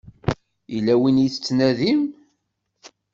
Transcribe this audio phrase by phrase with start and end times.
[0.73, 2.01] Yella win i tettnadim?